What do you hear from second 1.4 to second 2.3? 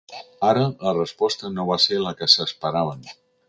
no va ser la